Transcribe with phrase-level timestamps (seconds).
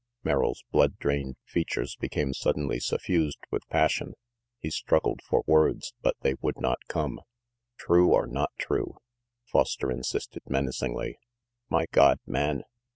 [0.23, 4.15] Merrill's blood drained features became suddenly suffused with passion.
[4.57, 7.19] He struggled for words, but they would not come.
[7.77, 8.97] "True or not true?"
[9.45, 11.19] Foster insisted menacingly.
[11.69, 12.63] "My God, man!"